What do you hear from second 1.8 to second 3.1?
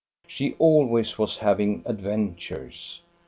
adventures.